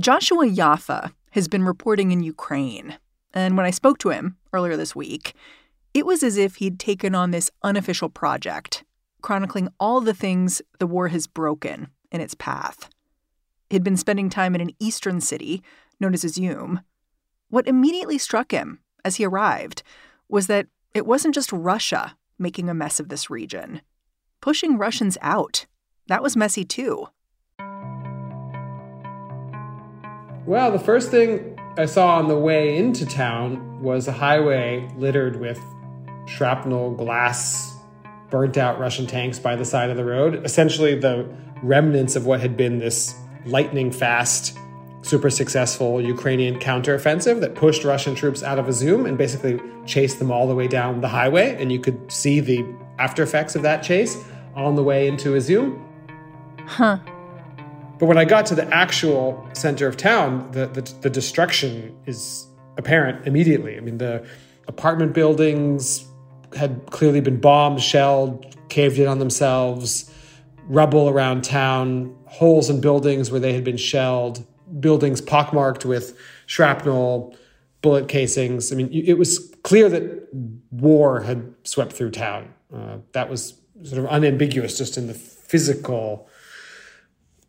[0.00, 2.98] Joshua Yaffa has been reporting in Ukraine.
[3.34, 5.34] And when I spoke to him earlier this week,
[5.92, 8.84] it was as if he'd taken on this unofficial project,
[9.22, 12.88] chronicling all the things the war has broken in its path.
[13.70, 15.64] He'd been spending time in an eastern city
[15.98, 16.84] known as Izium.
[17.50, 19.82] What immediately struck him as he arrived
[20.28, 23.80] was that it wasn't just Russia making a mess of this region.
[24.40, 25.66] Pushing Russians out,
[26.06, 27.08] that was messy too.
[30.48, 35.38] Well, the first thing I saw on the way into town was a highway littered
[35.38, 35.60] with
[36.26, 37.76] shrapnel, glass,
[38.30, 40.46] burnt out Russian tanks by the side of the road.
[40.46, 41.28] Essentially, the
[41.62, 44.56] remnants of what had been this lightning fast,
[45.02, 50.30] super successful Ukrainian counteroffensive that pushed Russian troops out of Izium and basically chased them
[50.30, 51.60] all the way down the highway.
[51.60, 52.64] And you could see the
[52.98, 54.16] after effects of that chase
[54.54, 55.78] on the way into Izium.
[56.64, 57.00] Huh.
[57.98, 62.46] But when I got to the actual center of town, the, the, the destruction is
[62.76, 63.76] apparent immediately.
[63.76, 64.24] I mean, the
[64.68, 66.04] apartment buildings
[66.56, 70.10] had clearly been bombed, shelled, caved in on themselves,
[70.68, 74.46] rubble around town, holes in buildings where they had been shelled,
[74.80, 77.36] buildings pockmarked with shrapnel,
[77.82, 78.72] bullet casings.
[78.72, 80.28] I mean, it was clear that
[80.70, 82.54] war had swept through town.
[82.72, 86.28] Uh, that was sort of unambiguous just in the physical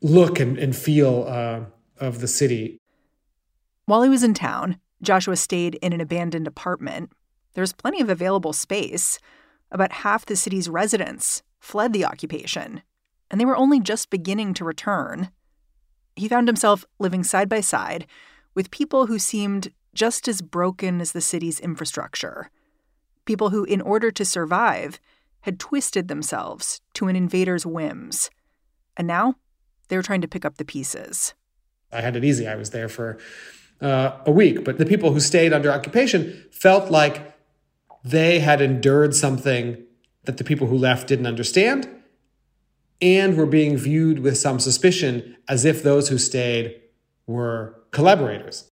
[0.01, 1.61] look and, and feel uh,
[1.97, 2.79] of the city.
[3.85, 7.11] While he was in town, Joshua stayed in an abandoned apartment.
[7.53, 9.19] There's plenty of available space.
[9.71, 12.81] About half the city's residents fled the occupation,
[13.29, 15.29] and they were only just beginning to return.
[16.15, 18.07] He found himself living side by side
[18.55, 22.49] with people who seemed just as broken as the city's infrastructure.
[23.25, 24.99] People who, in order to survive,
[25.41, 28.29] had twisted themselves to an invader's whims.
[28.97, 29.35] And now
[29.89, 31.33] they were trying to pick up the pieces.
[31.91, 32.47] I had it easy.
[32.47, 33.17] I was there for
[33.81, 34.63] uh, a week.
[34.63, 37.35] But the people who stayed under occupation felt like
[38.03, 39.83] they had endured something
[40.23, 41.89] that the people who left didn't understand
[43.01, 46.79] and were being viewed with some suspicion as if those who stayed
[47.25, 48.69] were collaborators.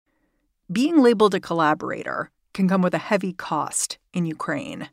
[0.70, 4.88] Being labeled a collaborator can come with a heavy cost in Ukraine.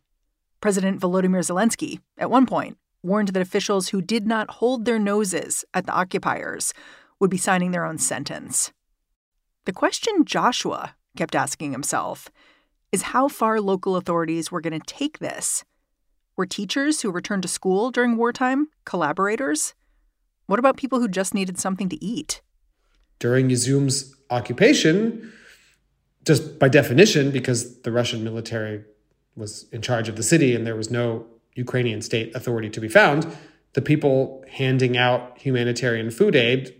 [0.61, 5.65] President Volodymyr Zelensky, at one point, warned that officials who did not hold their noses
[5.73, 6.73] at the occupiers
[7.19, 8.71] would be signing their own sentence.
[9.65, 12.29] The question Joshua kept asking himself
[12.91, 15.63] is how far local authorities were going to take this.
[16.35, 19.73] Were teachers who returned to school during wartime collaborators?
[20.47, 22.41] What about people who just needed something to eat?
[23.19, 25.31] During Izium's occupation,
[26.25, 28.83] just by definition, because the Russian military
[29.35, 31.25] was in charge of the city and there was no
[31.55, 33.27] Ukrainian state authority to be found,
[33.73, 36.75] the people handing out humanitarian food aid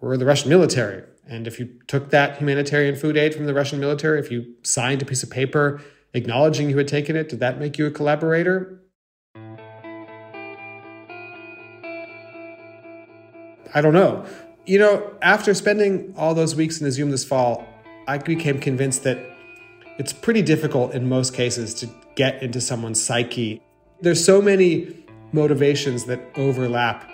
[0.00, 1.04] were the Russian military.
[1.26, 5.02] And if you took that humanitarian food aid from the Russian military, if you signed
[5.02, 5.80] a piece of paper
[6.14, 8.80] acknowledging you had taken it, did that make you a collaborator?
[13.74, 14.26] I don't know.
[14.66, 17.66] You know, after spending all those weeks in Izium this fall,
[18.06, 19.18] I became convinced that
[19.98, 23.62] it's pretty difficult in most cases to get into someone's psyche.
[24.00, 27.10] There's so many motivations that overlap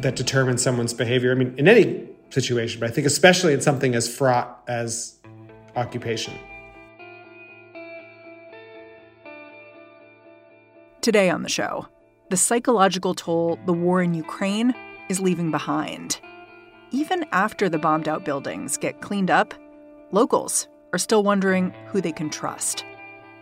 [0.00, 1.32] that determine someone's behavior.
[1.32, 5.18] I mean, in any situation, but I think especially in something as fraught as
[5.76, 6.34] occupation.
[11.00, 11.88] Today on the show,
[12.30, 14.74] the psychological toll the war in Ukraine
[15.08, 16.20] is leaving behind.
[16.92, 19.52] Even after the bombed out buildings get cleaned up,
[20.12, 22.84] locals are still wondering who they can trust.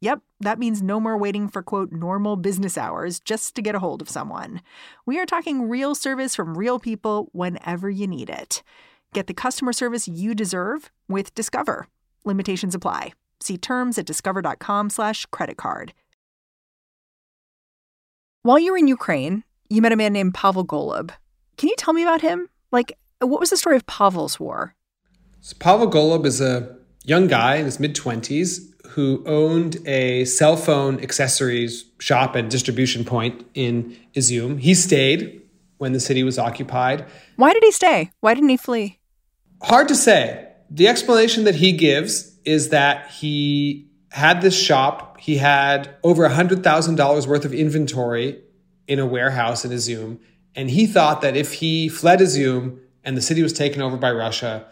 [0.00, 3.78] Yep, that means no more waiting for quote normal business hours just to get a
[3.78, 4.60] hold of someone.
[5.06, 8.62] We are talking real service from real people whenever you need it.
[9.14, 11.88] Get the customer service you deserve with Discover.
[12.24, 13.12] Limitations apply.
[13.40, 15.94] See terms at discover.com slash credit card.
[18.42, 21.10] While you were in Ukraine, you met a man named Pavel Golub.
[21.56, 22.48] Can you tell me about him?
[22.70, 24.74] Like, what was the story of Pavel's war?
[25.40, 30.56] So Pavel Golub is a young guy in his mid 20s who owned a cell
[30.56, 34.58] phone accessories shop and distribution point in Izium.
[34.58, 35.42] He stayed
[35.76, 37.04] when the city was occupied.
[37.36, 38.10] Why did he stay?
[38.20, 38.98] Why didn't he flee?
[39.60, 40.48] Hard to say.
[40.70, 45.20] The explanation that he gives is that he had this shop.
[45.20, 48.40] He had over $100,000 worth of inventory
[48.88, 50.20] in a warehouse in Izium.
[50.54, 54.10] And he thought that if he fled Izium and the city was taken over by
[54.10, 54.66] Russia,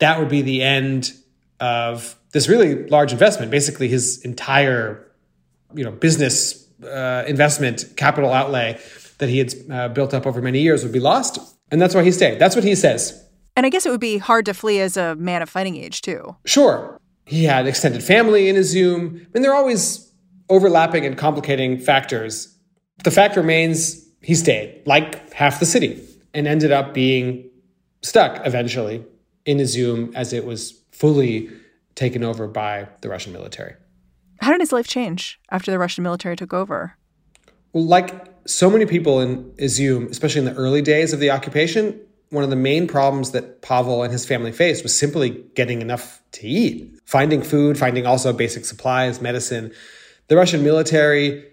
[0.00, 1.14] that would be the end
[1.58, 3.50] of this really large investment.
[3.50, 5.06] Basically, his entire
[5.74, 8.78] you know, business uh, investment, capital outlay
[9.18, 11.38] that he had uh, built up over many years would be lost.
[11.70, 12.38] And that's why he stayed.
[12.38, 13.26] That's what he says.
[13.56, 16.02] And I guess it would be hard to flee as a man of fighting age,
[16.02, 16.36] too.
[16.44, 17.00] Sure.
[17.26, 18.96] He had extended family in Izium.
[18.98, 20.10] I mean, there are always
[20.48, 22.56] overlapping and complicating factors.
[23.04, 26.02] The fact remains he stayed, like half the city,
[26.34, 27.48] and ended up being
[28.02, 29.04] stuck eventually
[29.44, 31.50] in Izium as it was fully
[32.00, 33.74] taken over by the Russian military.
[34.40, 36.96] How did his life change after the Russian military took over?
[37.74, 38.10] Well, like
[38.46, 42.00] so many people in Izium, especially in the early days of the occupation,
[42.30, 46.22] one of the main problems that Pavel and his family faced was simply getting enough
[46.32, 49.70] to eat, finding food, finding also basic supplies, medicine.
[50.28, 51.44] The Russian military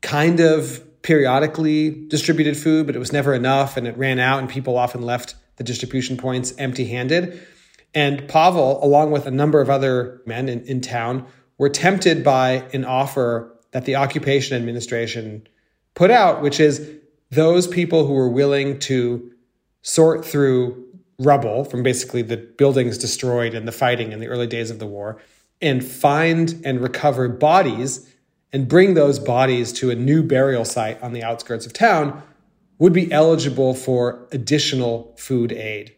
[0.00, 4.48] kind of periodically distributed food, but it was never enough and it ran out, and
[4.48, 7.40] people often left the distribution points empty handed.
[7.94, 11.26] And Pavel, along with a number of other men in, in town,
[11.58, 15.46] were tempted by an offer that the occupation administration
[15.94, 16.90] put out, which is
[17.30, 19.32] those people who were willing to
[19.82, 20.84] sort through
[21.18, 24.86] rubble from basically the buildings destroyed in the fighting in the early days of the
[24.86, 25.20] war
[25.60, 28.08] and find and recover bodies
[28.52, 32.22] and bring those bodies to a new burial site on the outskirts of town
[32.78, 35.94] would be eligible for additional food aid.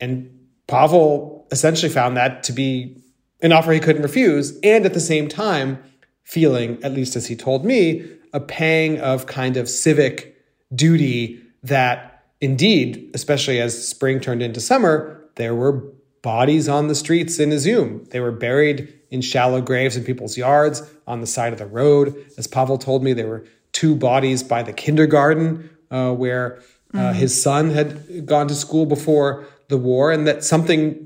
[0.00, 0.37] And
[0.68, 2.96] Pavel essentially found that to be
[3.40, 5.82] an offer he couldn't refuse, and at the same time,
[6.22, 10.36] feeling, at least as he told me, a pang of kind of civic
[10.74, 15.92] duty that Indeed, especially as spring turned into summer, there were
[16.22, 18.08] bodies on the streets in Izium.
[18.10, 22.14] They were buried in shallow graves in people's yards on the side of the road.
[22.36, 26.62] As Pavel told me, there were two bodies by the kindergarten uh, where
[26.94, 27.18] uh, mm-hmm.
[27.18, 31.04] his son had gone to school before the war, and that something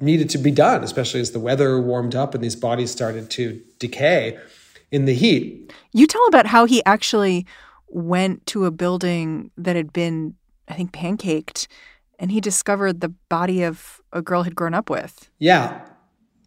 [0.00, 3.62] needed to be done, especially as the weather warmed up and these bodies started to
[3.78, 4.38] decay
[4.90, 5.72] in the heat.
[5.92, 7.46] You tell about how he actually
[7.88, 10.34] went to a building that had been
[10.68, 11.68] I think, pancaked,
[12.18, 15.30] and he discovered the body of a girl he'd grown up with.
[15.38, 15.82] Yeah.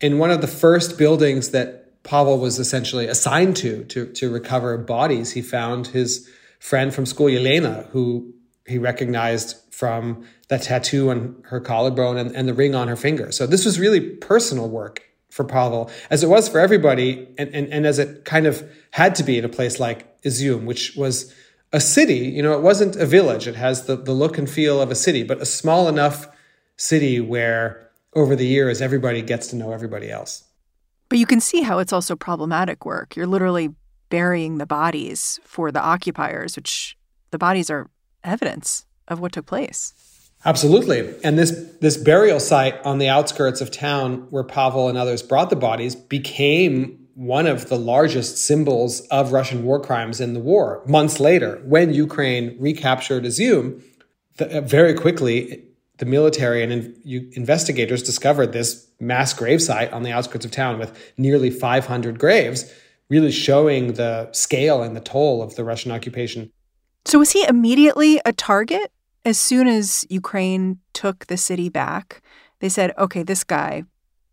[0.02, 4.78] In one of the first buildings that Pavel was essentially assigned to, to, to recover
[4.78, 6.30] bodies, he found his
[6.60, 8.34] friend from school, Yelena, who
[8.68, 13.30] he recognized from that tattoo on her collarbone and, and the ring on her finger.
[13.32, 17.68] So this was really personal work for Pavel, as it was for everybody, and, and,
[17.68, 21.36] and as it kind of had to be in a place like Izium, which was
[21.74, 23.48] a city, you know, it wasn't a village.
[23.48, 26.26] It has the, the look and feel of a city, but a small enough
[26.78, 30.46] city where over the years everybody gets to know everybody else.
[31.10, 33.18] But you can see how it's also problematic work.
[33.18, 33.76] You're literally
[34.10, 36.96] burying the bodies for the occupiers, which
[37.32, 37.90] the bodies are
[38.24, 39.94] evidence of what took place.
[40.46, 41.12] Absolutely.
[41.24, 45.50] And this this burial site on the outskirts of town where Pavel and others brought
[45.50, 50.84] the bodies became one of the largest symbols of Russian war crimes in the war.
[50.86, 53.82] Months later, when Ukraine recaptured Izium,
[54.38, 55.64] the, uh, very quickly
[55.98, 61.14] the military and in, investigators discovered this mass gravesite on the outskirts of town with
[61.18, 62.72] nearly 500 graves,
[63.10, 66.52] really showing the scale and the toll of the Russian occupation.
[67.06, 68.92] So, was he immediately a target
[69.26, 72.22] as soon as Ukraine took the city back?
[72.60, 73.84] They said, okay, this guy,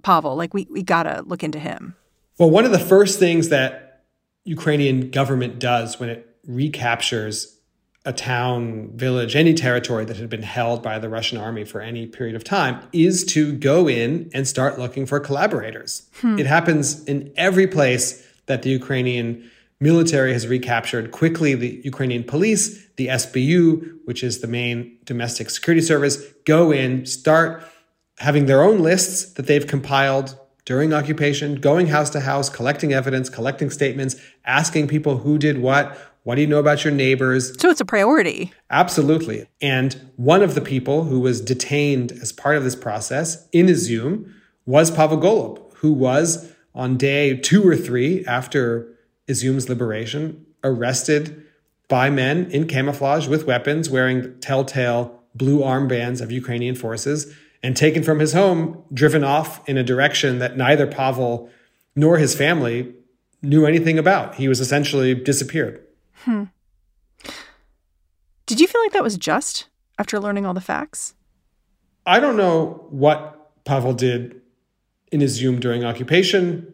[0.03, 1.97] Pavel, like, we, we got to look into him.
[2.39, 4.05] Well, one of the first things that
[4.45, 7.59] Ukrainian government does when it recaptures
[8.05, 12.07] a town, village, any territory that had been held by the Russian army for any
[12.07, 16.09] period of time is to go in and start looking for collaborators.
[16.21, 16.37] Hmm.
[16.39, 19.49] It happens in every place that the Ukrainian
[19.83, 21.11] military has recaptured.
[21.11, 27.05] Quickly, the Ukrainian police, the SBU, which is the main domestic security service, go in,
[27.05, 27.65] start
[28.19, 33.29] having their own lists that they've compiled during occupation, going house to house, collecting evidence,
[33.29, 37.61] collecting statements, asking people who did what, What do you know about your neighbors?
[37.61, 38.53] So it's a priority.
[38.71, 39.49] Absolutely.
[39.61, 44.33] And one of the people who was detained as part of this process in Izium
[44.65, 48.92] was Pavel Golub, who was on day two or three after
[49.29, 51.45] Izium's liberation, arrested
[51.89, 58.03] by men in camouflage with weapons wearing telltale blue armbands of Ukrainian forces and taken
[58.03, 61.51] from his home, driven off in a direction that neither Pavel
[61.95, 62.95] nor his family
[63.43, 64.35] knew anything about.
[64.37, 65.85] He was essentially disappeared.
[66.25, 66.45] Hmm.
[68.47, 69.67] Did you feel like that was just
[69.99, 71.15] after learning all the facts?
[72.05, 74.41] I don't know what Pavel did
[75.13, 76.72] in Izium during occupation.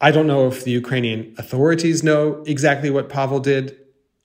[0.00, 3.76] I don't know if the Ukrainian authorities know exactly what Pavel did.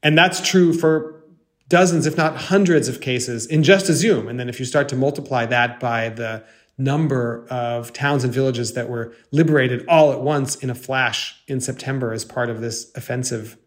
[0.01, 1.23] And that's true for
[1.67, 4.29] dozens, if not hundreds of cases in just Izium.
[4.29, 6.43] And then if you start to multiply that by the
[6.77, 11.59] number of towns and villages that were liberated all at once in a flash in
[11.61, 13.57] September as part of this offensive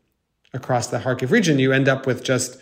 [0.52, 2.58] across the Kharkiv region, you end up with just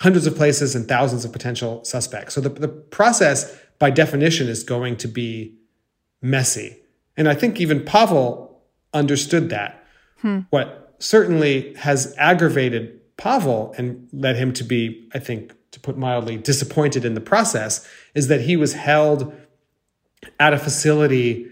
[0.00, 2.34] hundreds of places and thousands of potential suspects.
[2.34, 5.54] So the, the process, by definition, is going to be
[6.22, 6.78] messy.
[7.16, 8.49] And I think even Pavel
[8.92, 9.84] understood that.
[10.18, 10.40] Hmm.
[10.50, 16.36] What certainly has aggravated Pavel and led him to be, I think, to put mildly,
[16.36, 19.32] disappointed in the process is that he was held
[20.38, 21.46] at a facility,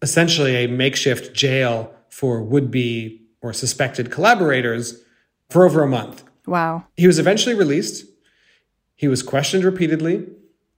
[0.00, 5.02] essentially a makeshift jail for would be or suspected collaborators
[5.50, 6.24] for over a month.
[6.46, 6.84] Wow.
[6.96, 8.06] He was eventually released.
[8.94, 10.26] He was questioned repeatedly.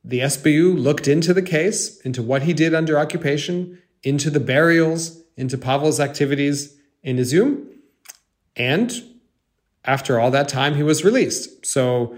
[0.03, 5.23] The SBU looked into the case, into what he did under occupation, into the burials,
[5.37, 7.67] into Pavel's activities in Izium.
[8.57, 8.93] And
[9.85, 11.67] after all that time, he was released.
[11.67, 12.17] So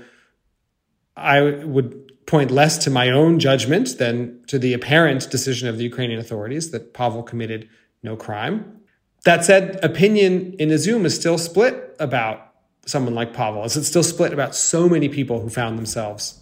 [1.16, 5.85] I would point less to my own judgment than to the apparent decision of the
[5.85, 7.68] Ukrainian authorities that Pavel committed
[8.02, 8.80] no crime.
[9.25, 12.52] That said, opinion in Izium is still split about
[12.85, 13.64] someone like Pavel.
[13.64, 16.40] Is it still split about so many people who found themselves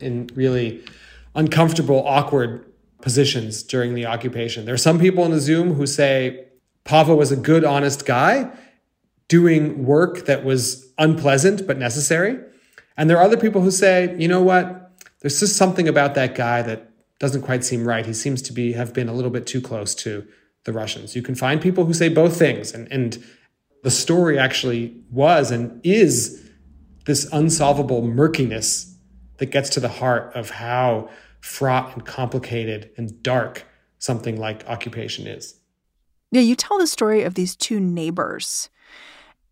[0.00, 0.84] in really
[1.34, 2.64] uncomfortable, awkward
[3.00, 4.64] positions during the occupation?
[4.64, 6.46] There are some people in the Zoom who say
[6.84, 8.50] Pavel was a good, honest guy
[9.28, 12.38] doing work that was unpleasant but necessary.
[12.96, 14.86] And there are other people who say, you know what?
[15.20, 18.06] there's just something about that guy that doesn't quite seem right.
[18.06, 20.26] He seems to be have been a little bit too close to
[20.64, 21.16] the Russians.
[21.16, 23.24] You can find people who say both things, and and
[23.82, 26.48] the story actually was and is
[27.06, 28.96] this unsolvable murkiness
[29.38, 31.08] that gets to the heart of how
[31.46, 33.64] fraught and complicated and dark
[33.98, 35.60] something like occupation is.
[36.32, 38.68] Yeah, you tell the story of these two neighbors.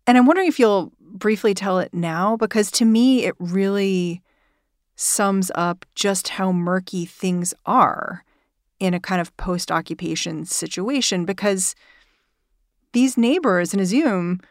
[0.05, 4.21] And I'm wondering if you'll briefly tell it now, because to me, it really
[4.95, 8.23] sums up just how murky things are
[8.79, 11.75] in a kind of post occupation situation because
[12.91, 14.43] these neighbors in Izium,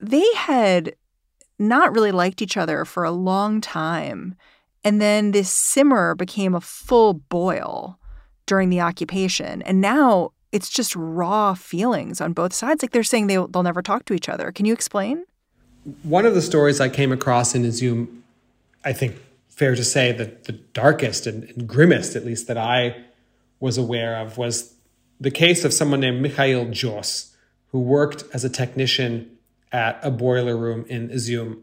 [0.00, 0.94] they had
[1.58, 4.34] not really liked each other for a long time.
[4.84, 7.98] And then this simmer became a full boil
[8.46, 9.62] during the occupation.
[9.62, 12.82] And now it's just raw feelings on both sides.
[12.82, 14.52] Like they're saying they, they'll never talk to each other.
[14.52, 15.24] Can you explain?
[16.02, 18.20] One of the stories I came across in Izium,
[18.84, 19.16] I think
[19.48, 23.04] fair to say that the darkest and, and grimmest, at least that I
[23.60, 24.74] was aware of, was
[25.20, 27.36] the case of someone named Mikhail Jos,
[27.68, 29.30] who worked as a technician
[29.70, 31.60] at a boiler room in Izium.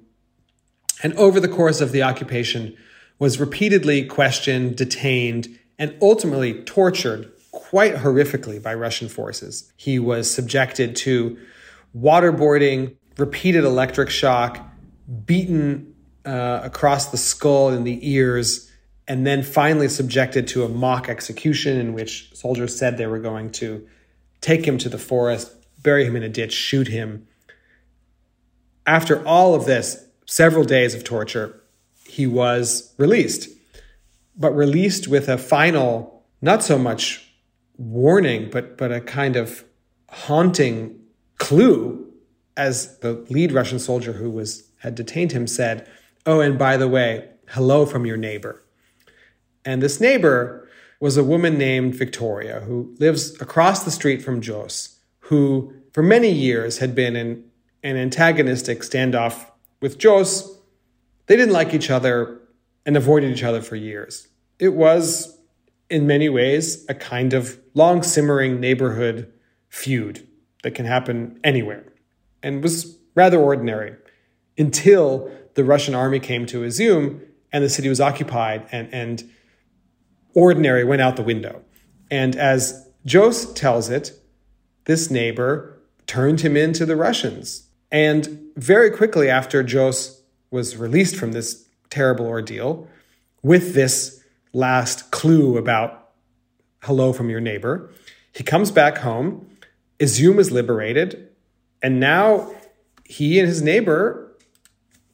[1.03, 2.75] And over the course of the occupation,
[3.19, 9.71] was repeatedly questioned, detained, and ultimately tortured quite horrifically by Russian forces.
[9.75, 11.37] He was subjected to
[11.95, 14.65] waterboarding, repeated electric shock,
[15.25, 15.93] beaten
[16.25, 18.71] uh, across the skull and the ears,
[19.07, 23.51] and then finally subjected to a mock execution in which soldiers said they were going
[23.51, 23.87] to
[24.39, 27.27] take him to the forest, bury him in a ditch, shoot him.
[28.85, 31.61] After all of this, several days of torture,
[32.09, 33.49] he was released,
[34.35, 37.31] but released with a final, not so much
[37.77, 39.63] warning, but, but a kind of
[40.09, 40.99] haunting
[41.37, 42.05] clue
[42.57, 45.87] as the lead Russian soldier who was had detained him said,
[46.25, 48.63] Oh, and by the way, hello from your neighbor.
[49.65, 50.67] And this neighbor
[50.99, 56.31] was a woman named Victoria who lives across the street from Jos, who for many
[56.31, 57.43] years had been in
[57.83, 59.45] an antagonistic standoff
[59.81, 60.58] with Jos.
[61.29, 62.39] They didn't like each other
[62.87, 64.27] and avoided each other for years.
[64.57, 65.39] It was,
[65.87, 69.31] in many ways, a kind of long simmering neighborhood
[69.69, 70.27] feud
[70.63, 71.85] that can happen anywhere
[72.41, 73.95] and was rather ordinary
[74.57, 77.21] until the Russian army came to Izium
[77.51, 79.29] and the city was occupied and, and
[80.33, 81.63] ordinary went out the window.
[82.09, 84.13] And as Jos tells it,
[84.85, 87.67] this neighbor turned him into the Russians.
[87.91, 90.18] And very quickly after Jos
[90.51, 92.87] was released from this terrible ordeal,
[93.41, 96.11] with this last clue about
[96.83, 97.89] hello from your neighbor,
[98.33, 99.49] he comes back home.
[99.99, 101.29] Izium is liberated.
[101.81, 102.51] And now
[103.05, 104.31] he and his neighbor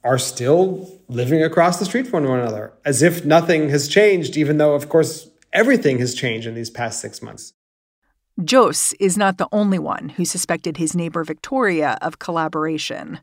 [0.04, 4.58] are still living across the street from one another, as if nothing has changed, even
[4.58, 7.54] though, of course, everything has changed in these past six months.
[8.44, 13.20] Jos is not the only one who suspected his neighbor Victoria of collaboration.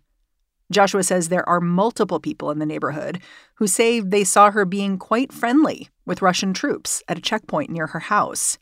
[0.71, 3.21] Joshua says there are multiple people in the neighborhood
[3.55, 7.89] who say they saw her being quite friendly with Russian troops at a checkpoint near
[7.89, 8.59] her house.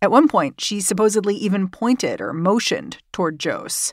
[0.00, 3.92] At one point, she supposedly even pointed or motioned toward Jos.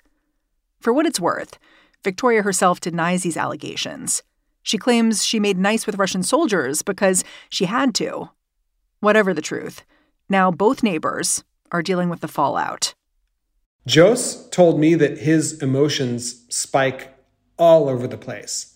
[0.80, 1.60] For what it's worth,
[2.04, 4.24] Victoria herself denies these allegations.
[4.64, 8.30] She claims she made nice with Russian soldiers because she had to.
[9.00, 9.84] Whatever the truth,
[10.30, 12.94] now both neighbors are dealing with the fallout.
[13.86, 17.14] Jos told me that his emotions spike
[17.60, 18.76] all over the place.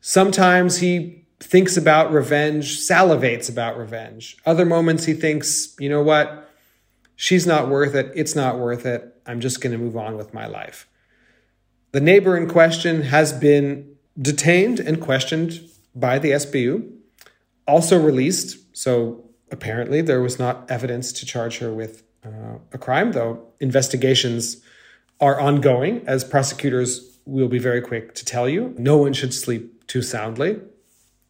[0.00, 4.36] Sometimes he thinks about revenge, salivates about revenge.
[4.44, 6.50] Other moments he thinks, you know what?
[7.16, 8.12] She's not worth it.
[8.14, 9.20] It's not worth it.
[9.26, 10.88] I'm just going to move on with my life.
[11.92, 15.60] The neighbor in question has been detained and questioned
[15.94, 16.90] by the SBU,
[17.66, 18.58] also released.
[18.76, 24.62] So apparently there was not evidence to charge her with uh, a crime, though investigations
[25.20, 28.74] are ongoing, as prosecutors will be very quick to tell you.
[28.78, 30.60] No one should sleep too soundly.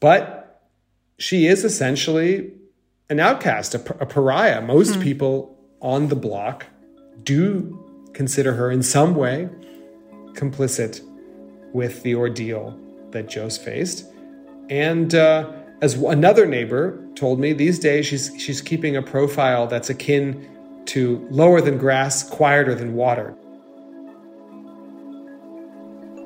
[0.00, 0.68] But
[1.18, 2.52] she is essentially
[3.08, 4.60] an outcast, a, a pariah.
[4.60, 5.02] Most mm.
[5.02, 6.66] people on the block
[7.22, 7.78] do
[8.12, 9.48] consider her in some way
[10.34, 11.00] complicit
[11.72, 12.78] with the ordeal
[13.10, 14.06] that Jos faced.
[14.70, 19.90] And uh, as another neighbor told me, these days she's she's keeping a profile that's
[19.90, 20.48] akin
[20.86, 23.34] to lower than grass, quieter than water.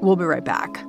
[0.06, 0.84] We'll be right back.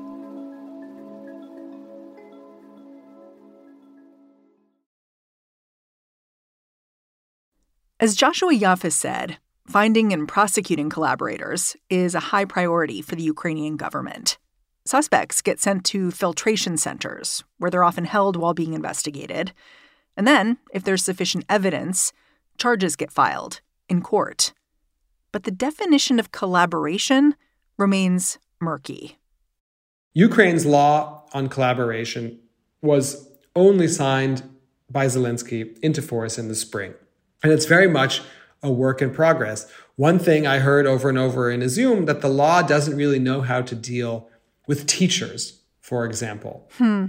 [8.00, 13.76] As Joshua Yaffa said, finding and prosecuting collaborators is a high priority for the Ukrainian
[13.76, 14.38] government.
[14.86, 19.52] Suspects get sent to filtration centers, where they're often held while being investigated.
[20.15, 22.13] And then, if there's sufficient evidence,
[22.60, 24.54] charges get filed in court.
[25.32, 27.36] But the definition of collaboration
[27.80, 29.17] remains murky.
[30.13, 32.39] Ukraine's law on collaboration
[32.82, 34.43] was only signed
[34.89, 36.93] by Zelensky into force in the spring.
[37.43, 38.22] And it's very much
[38.63, 39.72] a work in progress.
[39.96, 43.41] One thing I heard over and over in Izium that the law doesn't really know
[43.41, 44.30] how to deal
[44.67, 46.70] with teachers, for example.
[46.78, 47.08] Hmm.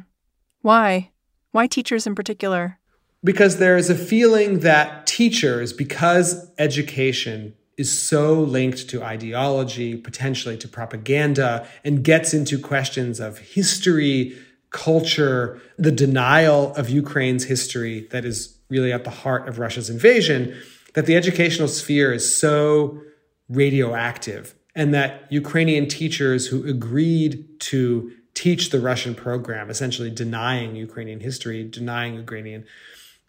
[0.63, 1.11] Why?
[1.53, 2.79] Why teachers in particular?
[3.25, 10.59] Because there is a feeling that teachers, because education is so linked to ideology, potentially
[10.59, 14.37] to propaganda, and gets into questions of history,
[14.71, 20.55] culture, the denial of Ukraine's history that is really at the heart of Russia's invasion,
[20.95, 23.01] that the educational sphere is so
[23.49, 31.21] radioactive and that Ukrainian teachers who agreed to teach the Russian program, essentially denying Ukrainian
[31.21, 32.65] history, denying Ukrainian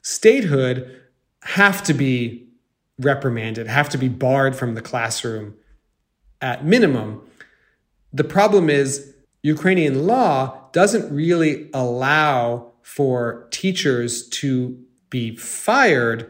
[0.01, 1.01] statehood,
[1.43, 2.48] have to be
[2.99, 5.55] reprimanded, have to be barred from the classroom
[6.41, 7.21] at minimum.
[8.13, 14.77] The problem is, Ukrainian law doesn't really allow for teachers to
[15.09, 16.29] be fired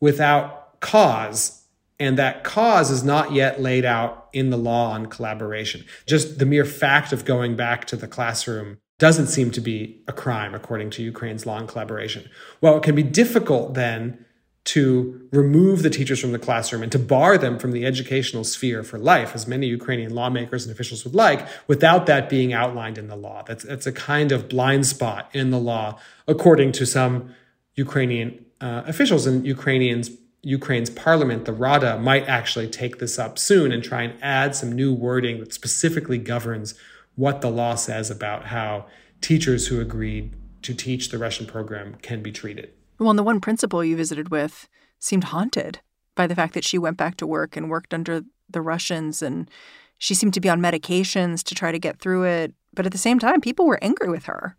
[0.00, 1.64] without cause.
[1.98, 5.84] And that cause is not yet laid out in the law on collaboration.
[6.06, 10.12] Just the mere fact of going back to the classroom doesn't seem to be a
[10.12, 12.28] crime according to Ukraine's law on collaboration.
[12.60, 14.24] Well, it can be difficult then
[14.70, 18.84] to remove the teachers from the classroom and to bar them from the educational sphere
[18.84, 23.08] for life, as many Ukrainian lawmakers and officials would like, without that being outlined in
[23.08, 23.42] the law.
[23.42, 27.34] That's, that's a kind of blind spot in the law, according to some
[27.74, 30.10] Ukrainian uh, officials and Ukrainians.
[30.42, 34.72] Ukraine's parliament, the Rada, might actually take this up soon and try and add some
[34.72, 36.74] new wording that specifically governs
[37.16, 38.86] what the law says about how
[39.20, 42.70] teachers who agreed to teach the Russian program can be treated.
[43.00, 45.80] Well, and the one principal you visited with seemed haunted
[46.14, 49.50] by the fact that she went back to work and worked under the Russians and
[49.96, 52.52] she seemed to be on medications to try to get through it.
[52.74, 54.54] But at the same time, people were angry with her.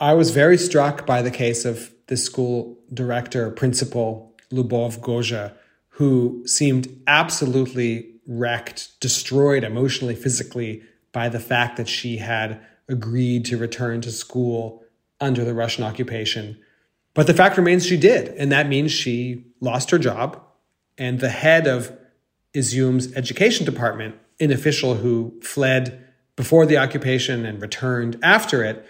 [0.00, 5.54] I was very struck by the case of the school director, principal Lubov Goja,
[5.90, 10.82] who seemed absolutely wrecked, destroyed emotionally, physically
[11.12, 14.82] by the fact that she had agreed to return to school
[15.20, 16.58] under the Russian occupation.
[17.18, 20.40] But the fact remains she did, and that means she lost her job.
[20.96, 21.98] And the head of
[22.54, 26.04] Izium's education department an official who fled
[26.36, 28.86] before the occupation and returned after it,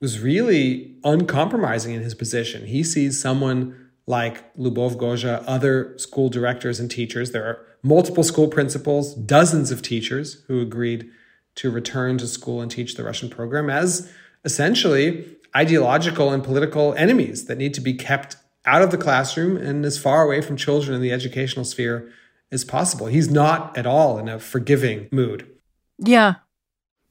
[0.00, 2.66] was really uncompromising in his position.
[2.66, 7.32] He sees someone like Lubov Goja, other school directors and teachers.
[7.32, 11.10] There are multiple school principals, dozens of teachers who agreed
[11.56, 14.08] to return to school and teach the Russian program as
[14.44, 19.84] essentially ideological and political enemies that need to be kept out of the classroom and
[19.84, 22.12] as far away from children in the educational sphere
[22.52, 23.06] as possible.
[23.06, 25.50] He's not at all in a forgiving mood.
[25.98, 26.36] Yeah.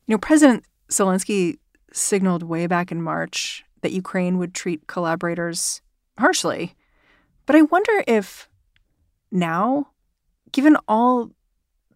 [0.06, 1.58] You know, President Zelensky
[1.92, 5.82] signaled way back in March that Ukraine would treat collaborators
[6.18, 6.74] harshly.
[7.46, 8.50] But I wonder if
[9.30, 9.90] now,
[10.54, 11.32] given all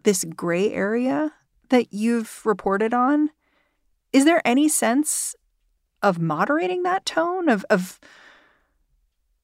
[0.03, 1.31] this gray area
[1.69, 3.29] that you've reported on,
[4.11, 5.35] is there any sense
[6.03, 7.99] of moderating that tone, of, of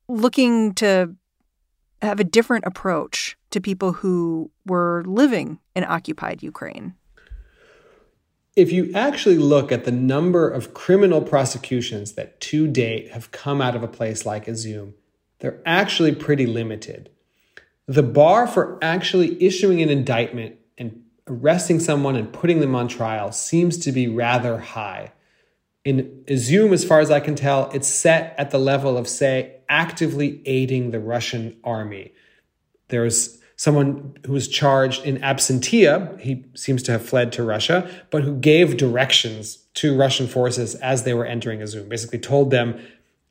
[0.07, 1.15] looking to
[2.01, 6.93] have a different approach to people who were living in occupied Ukraine?
[8.55, 13.61] If you actually look at the number of criminal prosecutions that to date have come
[13.61, 14.93] out of a place like Izium,
[15.39, 17.11] they're actually pretty limited.
[17.85, 23.31] The bar for actually issuing an indictment and arresting someone and putting them on trial
[23.31, 25.11] seems to be rather high.
[25.87, 29.61] In Izium, as far as I can tell, it's set at the level of, say,
[29.69, 32.11] actively aiding the Russian army.
[32.89, 36.19] There's someone who was charged in absentia.
[36.19, 41.03] He seems to have fled to Russia, but who gave directions to Russian forces as
[41.03, 42.77] they were entering Izium, basically told them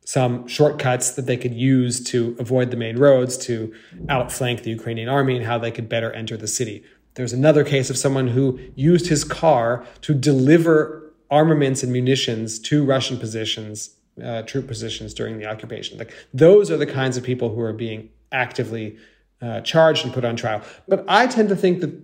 [0.07, 3.75] some shortcuts that they could use to avoid the main roads to
[4.09, 6.83] outflank the Ukrainian army and how they could better enter the city.
[7.17, 12.85] There's another case of someone who used his car to deliver armaments and munitions to
[12.85, 13.91] Russian positions,
[14.23, 15.99] uh, troop positions during the occupation.
[15.99, 18.97] Like those are the kinds of people who are being actively
[19.41, 20.63] uh, charged and put on trial.
[20.89, 22.01] But I tend to think that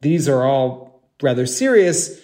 [0.00, 2.20] these are all rather serious,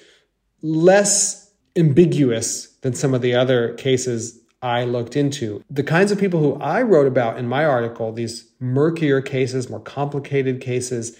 [0.62, 5.62] less ambiguous than some of the other cases I looked into.
[5.70, 9.80] The kinds of people who I wrote about in my article, these murkier cases, more
[9.80, 11.16] complicated cases,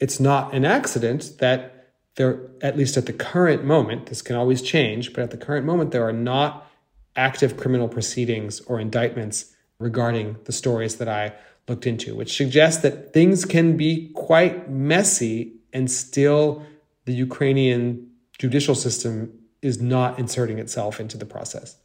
[0.00, 1.79] it's not an accident that
[2.20, 5.64] there, at least at the current moment, this can always change, but at the current
[5.64, 6.70] moment, there are not
[7.16, 11.32] active criminal proceedings or indictments regarding the stories that I
[11.66, 16.62] looked into, which suggests that things can be quite messy and still
[17.06, 21.78] the Ukrainian judicial system is not inserting itself into the process.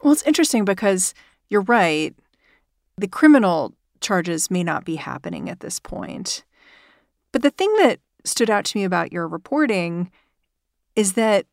[0.00, 1.12] Well, it's interesting because
[1.50, 2.14] you're right.
[2.96, 6.44] The criminal charges may not be happening at this point.
[7.32, 10.10] But the thing that stood out to me about your reporting
[10.96, 11.46] is that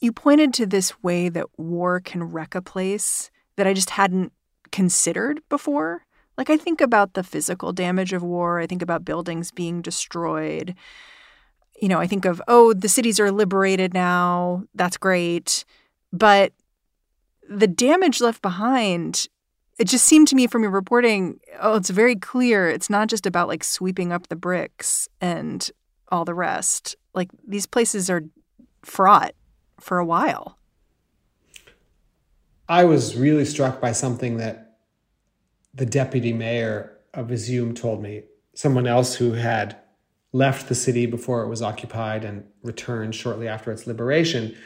[0.00, 4.32] you pointed to this way that war can wreck a place that I just hadn't
[4.70, 6.04] considered before.
[6.36, 10.74] Like, I think about the physical damage of war, I think about buildings being destroyed.
[11.80, 14.64] You know, I think of, oh, the cities are liberated now.
[14.74, 15.64] That's great.
[16.12, 16.52] But
[17.48, 19.28] the damage left behind
[19.78, 22.68] it just seemed to me from your reporting, oh, it's very clear.
[22.68, 25.70] It's not just about like sweeping up the bricks and
[26.08, 26.96] all the rest.
[27.14, 28.22] Like these places are
[28.82, 29.34] fraught
[29.78, 30.58] for a while.
[32.68, 34.78] I was really struck by something that
[35.74, 38.22] the deputy mayor of Izium told me.
[38.54, 39.76] Someone else who had
[40.32, 44.56] left the city before it was occupied and returned shortly after its liberation.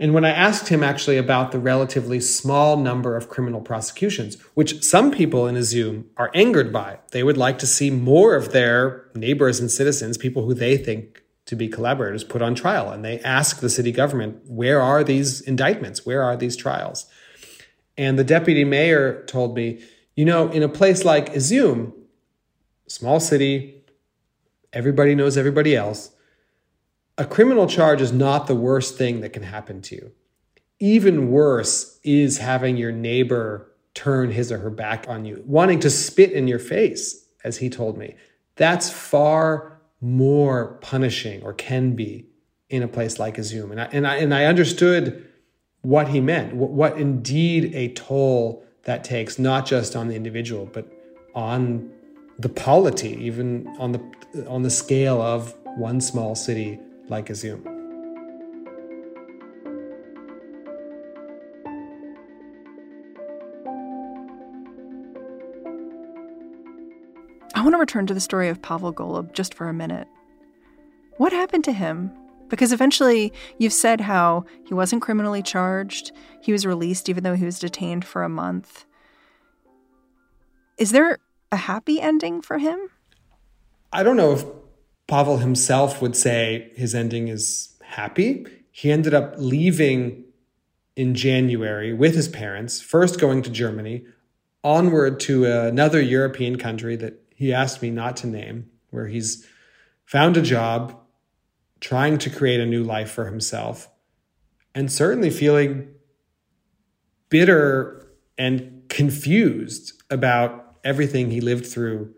[0.00, 4.84] And when I asked him actually about the relatively small number of criminal prosecutions, which
[4.84, 9.10] some people in Izium are angered by, they would like to see more of their
[9.16, 12.90] neighbors and citizens, people who they think to be collaborators, put on trial.
[12.90, 16.06] And they ask the city government, where are these indictments?
[16.06, 17.06] Where are these trials?
[17.96, 19.82] And the deputy mayor told me,
[20.14, 21.92] you know, in a place like Izium,
[22.86, 23.82] small city,
[24.72, 26.10] everybody knows everybody else
[27.18, 30.12] a criminal charge is not the worst thing that can happen to you.
[30.78, 35.90] Even worse is having your neighbor turn his or her back on you, wanting to
[35.90, 38.14] spit in your face, as he told me.
[38.54, 42.26] That's far more punishing or can be
[42.70, 43.72] in a place like Izium.
[43.72, 45.28] And I, and I, and I understood
[45.82, 50.66] what he meant, what, what indeed a toll that takes, not just on the individual,
[50.66, 50.86] but
[51.34, 51.90] on
[52.38, 56.78] the polity, even on the, on the scale of one small city
[57.10, 57.64] like Izium.
[67.54, 70.06] I want to return to the story of Pavel Golub just for a minute.
[71.16, 72.12] What happened to him?
[72.48, 77.44] Because eventually you've said how he wasn't criminally charged, he was released even though he
[77.44, 78.84] was detained for a month.
[80.78, 81.18] Is there
[81.50, 82.78] a happy ending for him?
[83.92, 84.44] I don't know if
[85.08, 88.46] Pavel himself would say his ending is happy.
[88.70, 90.24] He ended up leaving
[90.96, 94.04] in January with his parents, first going to Germany,
[94.62, 99.46] onward to another European country that he asked me not to name, where he's
[100.04, 100.98] found a job,
[101.80, 103.88] trying to create a new life for himself,
[104.74, 105.88] and certainly feeling
[107.28, 112.12] bitter and confused about everything he lived through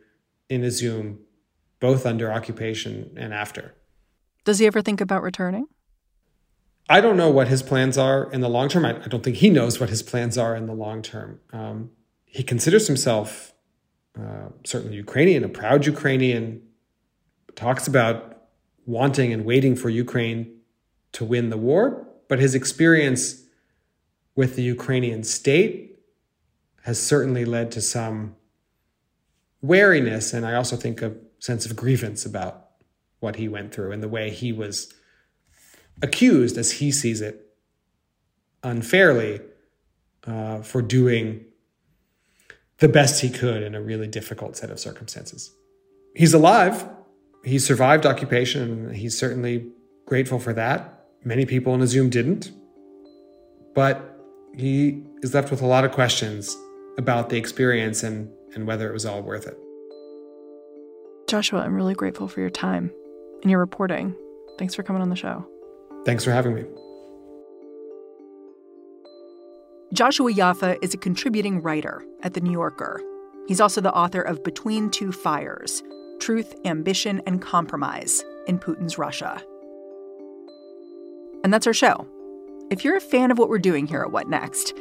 [0.48, 1.18] in Izium,
[1.80, 3.74] both under occupation and after.
[4.44, 5.66] Does he ever think about returning?
[6.88, 8.84] I don't know what his plans are in the long term.
[8.84, 11.40] I, I don't think he knows what his plans are in the long term.
[11.52, 11.90] Um,
[12.24, 13.54] he considers himself
[14.18, 16.62] uh, certainly Ukrainian, a proud Ukrainian,
[17.54, 18.48] talks about
[18.86, 20.52] wanting and waiting for Ukraine
[21.12, 23.44] to win the war, but his experience
[24.34, 25.98] with the Ukrainian state
[26.82, 28.36] has certainly led to some
[29.62, 32.68] wariness and I also think a sense of grievance about
[33.18, 34.94] what he went through and the way he was
[36.02, 37.46] accused, as he sees it,
[38.62, 39.40] unfairly
[40.26, 41.44] uh, for doing
[42.78, 45.50] the best he could in a really difficult set of circumstances.
[46.14, 46.88] He's alive.
[47.44, 49.66] He survived occupation, and he's certainly
[50.06, 51.06] grateful for that.
[51.24, 52.52] Many people in Izium didn't.
[53.74, 54.18] But
[54.56, 56.56] he is left with a lot of questions
[56.98, 59.56] about the experience and, and whether it was all worth it.
[61.30, 62.90] Joshua, I'm really grateful for your time
[63.42, 64.16] and your reporting.
[64.58, 65.46] Thanks for coming on the show.
[66.04, 66.64] Thanks for having me.
[69.92, 73.00] Joshua Yaffa is a contributing writer at The New Yorker.
[73.46, 75.84] He's also the author of Between Two Fires
[76.18, 79.40] Truth, Ambition, and Compromise in Putin's Russia.
[81.44, 82.08] And that's our show.
[82.72, 84.74] If you're a fan of what we're doing here at What Next,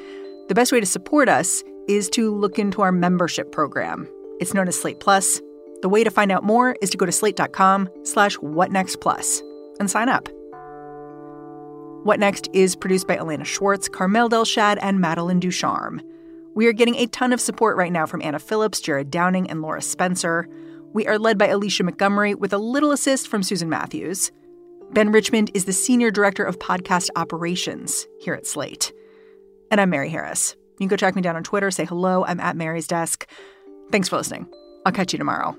[0.48, 4.10] the best way to support us is to look into our membership program.
[4.40, 5.42] It's known as Slate Plus.
[5.82, 9.42] The way to find out more is to go to slate.com slash whatnextplus
[9.80, 10.28] and sign up.
[12.04, 16.02] What Next is produced by Elena Schwartz, Carmel Delshad, and Madeline Ducharme.
[16.56, 19.62] We are getting a ton of support right now from Anna Phillips, Jared Downing, and
[19.62, 20.48] Laura Spencer.
[20.94, 24.32] We are led by Alicia Montgomery with a little assist from Susan Matthews.
[24.92, 28.92] Ben Richmond is the Senior Director of Podcast Operations here at Slate.
[29.70, 30.56] And I'm Mary Harris.
[30.74, 32.26] You can go track me down on Twitter, say hello.
[32.26, 33.30] I'm at Mary's desk.
[33.92, 34.48] Thanks for listening.
[34.86, 35.56] I'll catch you tomorrow.